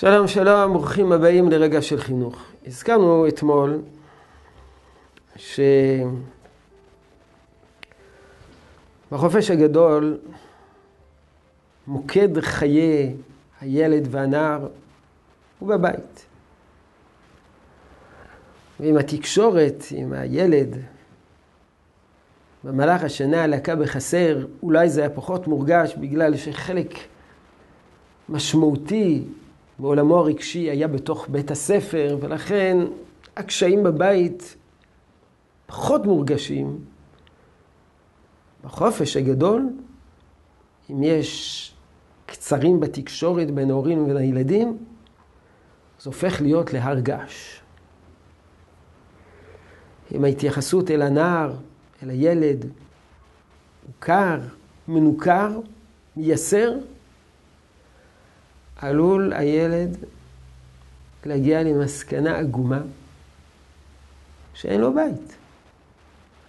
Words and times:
שלום 0.00 0.28
שלום, 0.28 0.72
ברוכים 0.72 1.12
הבאים 1.12 1.50
לרגע 1.50 1.82
של 1.82 2.00
חינוך. 2.00 2.42
הזכרנו 2.66 3.28
אתמול 3.28 3.82
שבחופש 9.10 9.50
הגדול 9.50 10.18
מוקד 11.86 12.40
חיי 12.40 13.14
הילד 13.60 14.08
והנער 14.10 14.68
הוא 15.58 15.68
בבית. 15.68 16.26
ועם 18.80 18.96
התקשורת, 18.96 19.84
עם 19.90 20.12
הילד, 20.12 20.76
במהלך 22.64 23.04
השנה 23.04 23.46
לקה 23.46 23.76
בחסר, 23.76 24.46
אולי 24.62 24.88
זה 24.88 25.00
היה 25.00 25.10
פחות 25.10 25.46
מורגש 25.46 25.94
בגלל 25.96 26.36
שחלק 26.36 26.94
משמעותי 28.28 29.24
בעולמו 29.80 30.18
הרגשי 30.18 30.70
היה 30.70 30.88
בתוך 30.88 31.28
בית 31.28 31.50
הספר, 31.50 32.18
ולכן 32.20 32.78
הקשיים 33.36 33.82
בבית 33.82 34.56
פחות 35.66 36.06
מורגשים. 36.06 36.78
בחופש 38.64 39.16
הגדול, 39.16 39.68
אם 40.90 41.02
יש 41.02 41.72
קצרים 42.26 42.80
בתקשורת 42.80 43.50
בין 43.50 43.70
ההורים 43.70 44.02
ובין 44.02 44.16
הילדים, 44.16 44.78
זה 46.00 46.10
הופך 46.10 46.40
להיות 46.40 46.72
להר 46.72 47.00
געש. 47.00 47.60
עם 50.10 50.24
ההתייחסות 50.24 50.90
אל 50.90 51.02
הנער, 51.02 51.54
אל 52.02 52.10
הילד, 52.10 52.64
הוא 52.64 53.92
קר, 53.98 54.40
מנוכר, 54.88 55.60
מייסר, 56.16 56.72
עלול 58.80 59.32
הילד 59.32 59.96
להגיע 61.26 61.62
למסקנה 61.62 62.38
עגומה 62.38 62.82
שאין 64.54 64.80
לו 64.80 64.94
בית. 64.94 65.36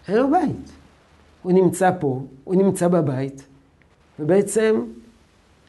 אין 0.08 0.18
לו 0.18 0.32
בית. 0.32 0.72
הוא 1.42 1.52
נמצא 1.52 1.92
פה, 2.00 2.26
הוא 2.44 2.56
נמצא 2.56 2.88
בבית, 2.88 3.48
ובעצם 4.20 4.86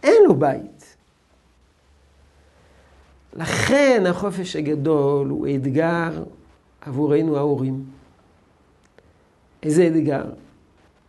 אין 0.02 0.22
לו 0.28 0.34
בית. 0.34 0.96
לכן 3.32 4.04
החופש 4.08 4.56
הגדול 4.56 5.28
הוא 5.28 5.48
אתגר 5.56 6.24
עבורנו 6.80 7.36
ההורים. 7.36 7.84
איזה 9.62 9.86
אתגר? 9.86 10.24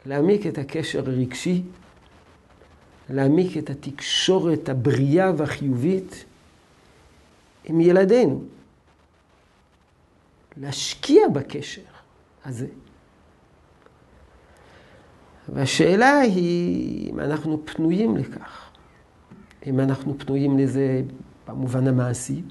להעמיק 0.05 0.47
את 0.47 0.57
הקשר 0.57 0.99
הרגשי 0.99 1.63
להעמיק 3.09 3.57
את 3.57 3.69
התקשורת 3.69 4.69
הבריאה 4.69 5.31
והחיובית 5.37 6.25
עם 7.65 7.81
ילדינו. 7.81 8.41
להשקיע 10.57 11.27
בקשר 11.27 11.81
הזה. 12.45 12.67
והשאלה 15.49 16.19
היא 16.19 17.11
אם 17.11 17.19
אנחנו 17.19 17.65
פנויים 17.65 18.17
לכך, 18.17 18.69
אם 19.65 19.79
אנחנו 19.79 20.15
פנויים 20.19 20.59
לזה 20.59 21.01
במובן 21.47 21.87
המעשי, 21.87 22.41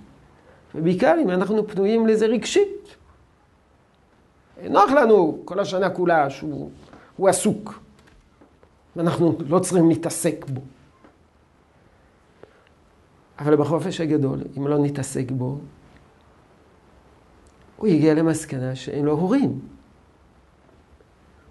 ובעיקר 0.74 1.14
אם 1.22 1.30
אנחנו 1.30 1.68
פנויים 1.68 2.06
לזה 2.06 2.26
רגשית. 2.26 2.96
נוח 4.70 4.90
לנו 4.90 5.42
כל 5.44 5.60
השנה 5.60 5.90
כולה 5.90 6.30
שהוא 6.30 6.70
עסוק. 7.28 7.81
ואנחנו 8.96 9.38
לא 9.48 9.58
צריכים 9.58 9.88
להתעסק 9.88 10.44
בו. 10.48 10.60
אבל 13.38 13.56
בחופש 13.56 14.00
הגדול, 14.00 14.38
אם 14.58 14.66
לא 14.66 14.78
נתעסק 14.78 15.30
בו, 15.30 15.58
הוא 17.76 17.88
יגיע 17.88 18.14
למסקנה 18.14 18.74
שאין 18.74 19.04
לו 19.04 19.12
הורים. 19.12 19.60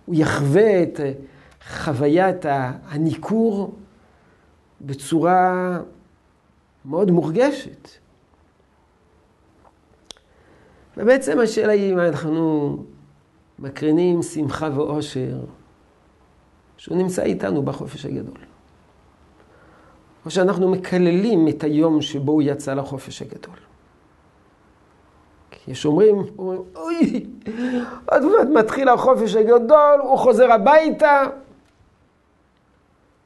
הוא 0.06 0.16
יחווה 0.16 0.84
את 0.84 1.00
חוויית 1.68 2.46
הניכור 2.86 3.76
בצורה 4.82 5.80
מאוד 6.86 7.12
מורגשת. 7.12 7.90
ובעצם 10.98 11.40
השאלה 11.40 11.72
היא 11.72 11.94
אם 11.94 12.00
אנחנו 12.00 12.78
מקרינים 13.60 14.24
שמחה 14.24 14.70
ואושר 14.76 15.40
שהוא 16.82 16.98
נמצא 16.98 17.24
איתנו 17.24 17.64
בחופש 17.64 18.06
הגדול. 18.06 18.38
או 20.26 20.32
שאנחנו 20.32 20.72
מקללים 20.72 21.48
את 21.48 21.64
היום 21.64 22.02
שבו 22.02 22.32
הוא 22.32 22.42
יצא 22.42 22.74
לחופש 22.74 23.22
הגדול. 23.22 23.56
יש 25.68 25.86
אומרים, 25.86 26.16
אומרים, 26.38 26.62
אוי, 26.76 27.26
עוד 28.12 28.24
מעט 28.24 28.48
מתחיל 28.64 28.90
החופש 28.90 29.36
הגדול, 29.36 30.00
הוא 30.04 30.18
חוזר 30.18 30.52
הביתה. 30.52 31.24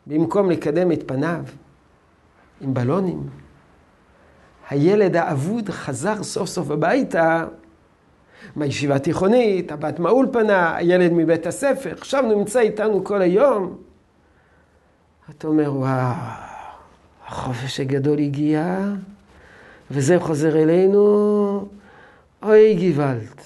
במקום 0.07 0.51
לקדם 0.51 0.91
את 0.91 1.03
פניו 1.07 1.43
עם 2.61 2.73
בלונים, 2.73 3.29
הילד 4.69 5.15
האבוד 5.15 5.69
חזר 5.69 6.23
סוף 6.23 6.49
סוף 6.49 6.71
הביתה 6.71 7.45
מהישיבה 8.55 8.95
התיכונית, 8.95 9.71
הבת 9.71 9.99
מהאולפנה, 9.99 10.75
הילד 10.75 11.11
מבית 11.13 11.47
הספר, 11.47 11.91
עכשיו 11.91 12.21
נמצא 12.21 12.59
איתנו 12.59 13.03
כל 13.03 13.21
היום. 13.21 13.77
אתה 15.29 15.47
אומר, 15.47 15.73
וואו, 15.73 16.13
החופש 17.27 17.79
הגדול 17.79 18.19
הגיע, 18.19 18.77
וזה 19.91 20.19
חוזר 20.19 20.63
אלינו, 20.63 21.67
אוי 22.43 22.91
גוואלד. 22.91 23.41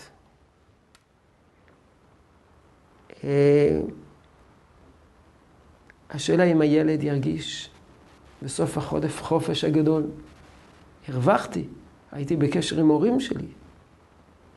אה, 3.23 3.79
השאלה 6.09 6.43
אם 6.43 6.61
הילד 6.61 7.03
ירגיש 7.03 7.69
בסוף 8.41 8.77
החודף 8.77 9.21
חופש 9.21 9.63
הגדול, 9.63 10.03
הרווחתי, 11.07 11.63
הייתי 12.11 12.35
בקשר 12.35 12.79
עם 12.79 12.87
הורים 12.87 13.19
שלי. 13.19 13.47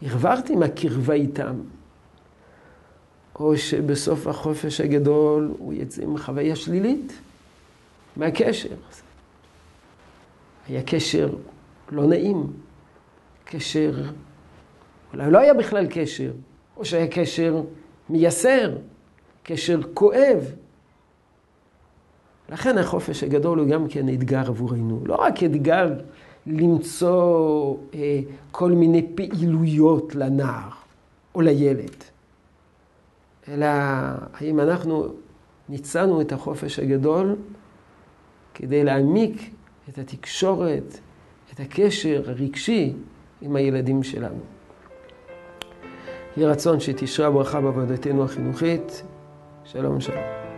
הרווחתי 0.03 0.57
מהקרבה 0.57 1.15
איתם. 1.15 1.61
או 3.35 3.57
שבסוף 3.57 4.27
החופש 4.27 4.81
הגדול 4.81 5.55
הוא 5.59 5.73
יצא 5.73 6.03
עם 6.03 6.19
חוויה 6.19 6.57
שלילית 6.57 7.13
מהקשר. 8.17 8.77
היה 10.69 10.83
קשר 10.83 11.29
לא 11.91 12.07
נעים, 12.07 12.47
קשר, 13.45 14.03
אולי 15.13 15.31
לא 15.31 15.39
היה 15.39 15.55
בכלל 15.55 15.87
קשר, 15.91 16.33
או 16.77 16.85
שהיה 16.85 17.07
קשר 17.07 17.63
מייסר, 18.11 18.77
קשר 19.43 19.81
כואב. 19.95 20.53
לכן 22.49 22.79
החופש 22.79 23.23
הגדול 23.23 23.59
הוא 23.59 23.69
גם 23.69 23.89
כן 23.89 24.09
אתגר 24.09 24.49
עבורנו, 24.49 25.01
לא 25.07 25.15
רק 25.15 25.43
אתגר 25.43 25.89
למצוא 26.47 27.77
אה, 27.95 28.21
כל 28.51 28.73
מיני 28.73 29.07
פעילויות 29.15 30.15
לנער 30.15 30.69
או 31.35 31.41
לילד, 31.41 32.05
אלא 33.49 33.67
האם 34.35 34.61
אנחנו 34.61 35.09
ניצלנו 35.69 36.21
את 36.21 36.33
החופש 36.33 36.79
הגדול 36.79 37.37
כדי 38.55 38.85
להעמיק 38.85 39.51
את 39.89 39.99
התקשורת, 39.99 40.99
את 41.55 41.61
הקשר 41.61 42.23
הרגשי 42.27 42.93
עם 43.41 43.57
הילדים 43.57 44.03
שלנו. 44.03 44.41
יהי 46.37 46.47
רצון 46.47 46.81
שתשרה 46.81 47.31
ברכה 47.31 47.61
בעבודתנו 47.61 48.25
החינוכית. 48.25 49.03
שלום 49.65 50.01
שלום. 50.01 50.52